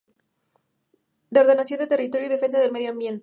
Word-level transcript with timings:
De 1.29 1.41
Ordenación 1.41 1.77
del 1.77 1.87
Territorio 1.87 2.25
y 2.25 2.29
Defensa 2.31 2.57
del 2.57 2.71
Medio 2.71 2.89
Ambiente. 2.89 3.19